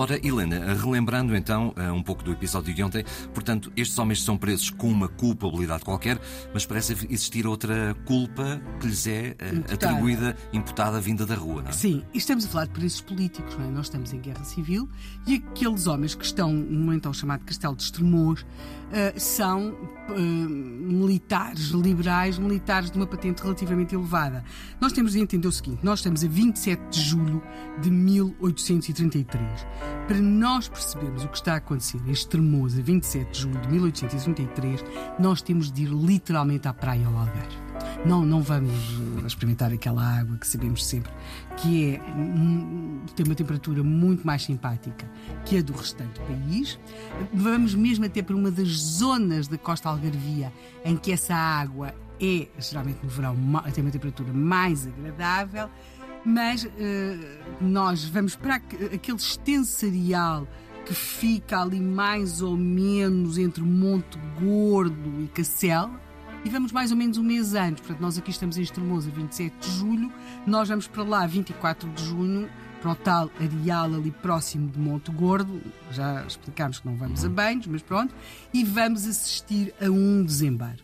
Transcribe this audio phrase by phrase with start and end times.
[0.00, 3.04] Ora, Helena, relembrando então eh, um pouco do episódio de ontem,
[3.34, 6.18] portanto, estes homens são presos com uma culpabilidade qualquer,
[6.54, 9.74] mas parece existir outra culpa que lhes é eh, Imputada.
[9.74, 11.72] atribuída, imputada, vinda da rua, não é?
[11.72, 13.70] Sim, e estamos a falar de presos políticos, não é?
[13.70, 14.88] Nós estamos em guerra civil
[15.26, 18.46] e aqueles homens que estão no então chamado Castelo de Estremoz
[18.92, 19.76] eh, são
[20.18, 24.42] militares liberais, militares de uma patente relativamente elevada.
[24.80, 27.42] Nós temos de entender o seguinte: nós estamos a 27 de julho
[27.80, 29.66] de 1833.
[30.06, 33.68] Para nós percebermos o que está a acontecer em Estremoz a 27 de julho de
[33.68, 34.84] 1833,
[35.18, 37.70] nós temos de ir literalmente à praia ao Algarve.
[38.04, 38.72] Não, não vamos
[39.22, 41.12] eh, experimentar aquela água que sabemos sempre
[41.56, 42.00] que é,
[43.14, 45.08] tem uma temperatura muito mais simpática
[45.44, 46.78] que a do restante país.
[47.32, 50.52] Vamos mesmo até para uma das zonas da costa algarvia
[50.84, 53.34] em que essa água é, geralmente no verão,
[53.72, 55.70] tem uma temperatura mais agradável.
[56.24, 60.46] Mas eh, nós vamos para aqu- aquele extenso areal
[60.84, 65.90] que fica ali mais ou menos entre Monte Gordo e Cacela
[66.44, 67.80] e vamos mais ou menos um mês antes.
[67.80, 70.12] Portanto, nós aqui estamos em Estremoz a 27 de julho,
[70.46, 72.48] nós vamos para lá a 24 de junho,
[72.82, 75.60] para o tal areal ali próximo de Monte Gordo.
[75.90, 78.14] Já explicámos que não vamos a banhos, mas pronto.
[78.54, 80.82] E vamos assistir a um desembarque.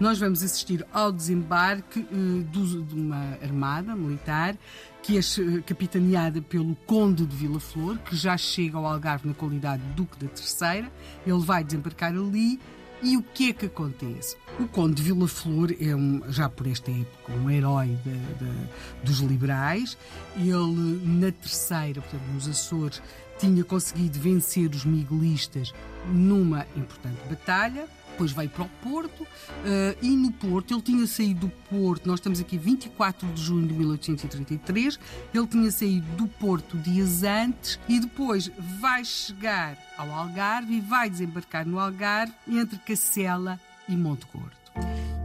[0.00, 4.56] Nós vamos assistir ao desembarque eh, de uma armada militar
[5.02, 9.34] que é eh, capitaneada pelo Conde de Vila Flor, que já chega ao Algarve na
[9.34, 10.90] qualidade de Duque da Terceira.
[11.26, 12.58] Ele vai desembarcar ali
[13.02, 14.36] e o que é que acontece?
[14.58, 18.66] O Conde de Vila Flor é, um, já por esta época, um herói da- da-
[19.04, 19.98] dos liberais.
[20.36, 23.02] Ele, na terceira, portanto, nos Açores,
[23.38, 25.72] tinha conseguido vencer os miguelistas
[26.10, 27.86] numa importante batalha.
[28.20, 29.26] Depois veio para o Porto
[29.64, 32.06] eh, e no Porto ele tinha saído do Porto.
[32.06, 35.00] Nós estamos aqui 24 de junho de 1833.
[35.32, 41.08] Ele tinha saído do Porto dias antes e depois vai chegar ao Algarve e vai
[41.08, 43.58] desembarcar no Algarve entre Cacela
[43.88, 44.52] e Monte Gordo.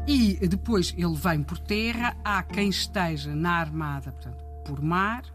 [0.08, 2.16] E depois ele vem por terra.
[2.24, 5.26] Há quem esteja na armada, portanto, por mar.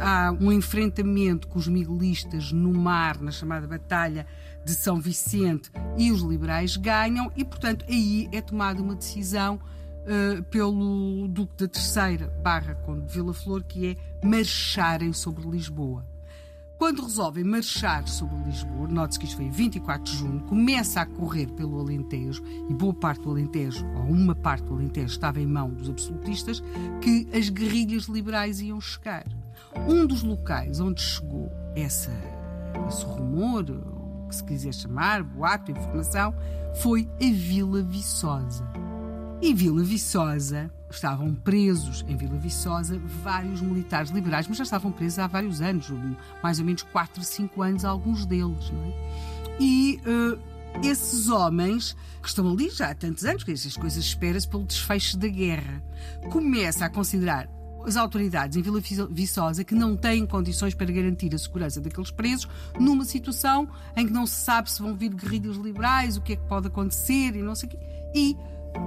[0.00, 4.26] Há um enfrentamento com os miguelistas no mar, na chamada Batalha
[4.64, 9.60] de São Vicente, e os liberais ganham, e portanto aí é tomada uma decisão
[10.06, 16.04] eh, pelo Duque da Terceira, barra Conde de Vila Flor, que é marcharem sobre Lisboa.
[16.78, 21.06] Quando resolvem marchar sobre Lisboa, note-se que isto foi em 24 de junho, começa a
[21.06, 25.46] correr pelo Alentejo, e boa parte do Alentejo, ou uma parte do Alentejo, estava em
[25.46, 26.62] mão dos absolutistas,
[27.02, 29.26] que as guerrilhas liberais iam chegar.
[29.86, 32.10] Um dos locais onde chegou essa,
[32.88, 33.66] esse rumor,
[34.30, 36.34] que se quiser chamar, boato, informação,
[36.80, 38.66] foi a Vila Viçosa.
[39.42, 45.18] E Vila Viçosa, estavam presos em Vila Viçosa vários militares liberais, mas já estavam presos
[45.18, 45.90] há vários anos,
[46.42, 48.94] mais ou menos 4, 5 anos, alguns deles, não é?
[49.60, 54.48] E eh, esses homens, que estão ali já há tantos anos, que essas coisas espera-se
[54.48, 55.82] pelo desfecho da guerra,
[56.30, 57.48] começa a considerar
[57.84, 58.80] as autoridades em Vila
[59.10, 62.48] Viçosa que não têm condições para garantir a segurança daqueles presos
[62.78, 66.36] numa situação em que não se sabe se vão vir guerrilhas liberais, o que é
[66.36, 67.78] que pode acontecer e não sei o quê.
[68.14, 68.36] E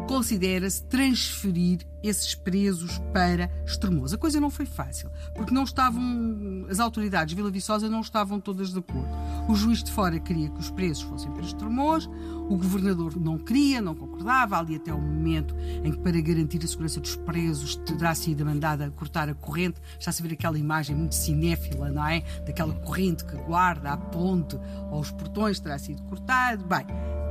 [0.07, 4.13] considera-se transferir esses presos para Estremoz.
[4.13, 8.39] A coisa não foi fácil, porque não estavam as autoridades de Vila Viçosa não estavam
[8.39, 9.09] todas de acordo.
[9.47, 12.09] O juiz de fora queria que os presos fossem para Estremoz,
[12.49, 16.67] o governador não queria, não concordava, ali até o momento em que para garantir a
[16.67, 21.15] segurança dos presos terá sido mandada cortar a corrente, está-se a ver aquela imagem muito
[21.15, 22.21] cinéfila, não é?
[22.45, 24.57] Daquela corrente que guarda a ponte
[24.91, 26.65] ou os portões terá sido cortado.
[26.65, 26.85] Bem,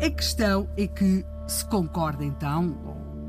[0.05, 2.77] a questão é que se concorda então,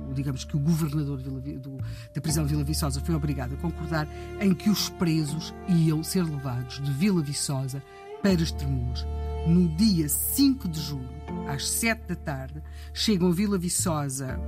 [0.08, 1.78] ou digamos que o governador de Vila Vi- do-
[2.14, 4.08] da prisão de Vila Viçosa foi obrigado a concordar
[4.40, 7.82] em que os presos iam ser levados de Vila Viçosa
[8.22, 9.06] para Estremoz.
[9.48, 11.10] No dia 5 de julho,
[11.48, 12.62] às 7 da tarde,
[12.94, 14.40] chegam a Vila Viçosa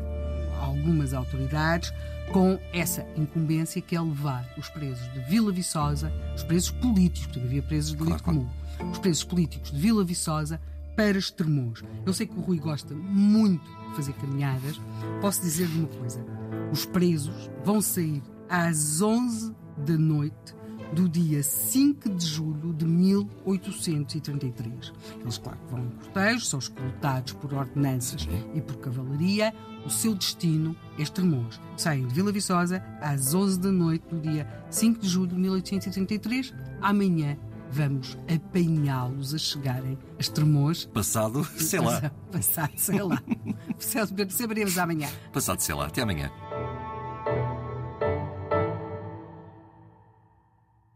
[0.62, 1.92] algumas autoridades
[2.32, 7.40] com essa incumbência que é levar os presos de Vila Viçosa, os presos políticos, porque
[7.48, 10.60] havia presos de delito Claro, comum, os presos políticos de Vila Viçosa
[10.96, 11.84] para Estremoz.
[12.06, 14.80] Eu sei que o Rui gosta muito de fazer caminhadas.
[15.22, 16.26] Posso dizer-lhe uma coisa:
[16.72, 19.54] os presos vão sair às 11
[19.86, 20.56] da noite
[20.94, 24.94] do dia 5 de julho de 1833.
[25.20, 29.54] Eles, claro, vão em cortejo, são escoltados por ordenanças e por cavalaria.
[29.86, 31.60] O seu destino é Estremoz.
[31.78, 36.54] Saem de Vila Viçosa às 11 da noite do dia 5 de julho de 1833.
[36.82, 37.38] Amanhã
[37.76, 40.86] vamos apanhá-los a chegarem a Estremoz.
[40.86, 42.10] Passado, sei lá.
[42.32, 43.22] Passado, sei lá.
[44.30, 45.10] Saberemos amanhã.
[45.34, 45.88] Passado, sei lá.
[45.88, 46.32] Até amanhã.